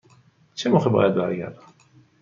چه 0.55 0.69
موقع 0.69 0.89
باید 0.89 1.15
برگردم؟ 1.15 1.73